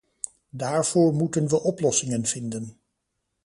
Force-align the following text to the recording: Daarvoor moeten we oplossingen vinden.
Daarvoor 0.49 1.13
moeten 1.13 1.47
we 1.49 1.61
oplossingen 1.63 2.25
vinden. 2.25 2.79